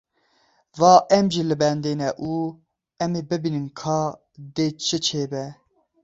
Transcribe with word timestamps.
Va 0.79 0.91
em 1.17 1.25
jî 1.33 1.43
li 1.49 1.55
bendê 1.61 1.93
ne 2.01 2.09
û 2.33 2.33
em 3.03 3.11
ê 3.19 3.23
bibînin 3.29 3.67
ka 3.79 3.99
dê 4.55 4.67
çi 4.85 4.97
çêbe. 5.05 5.45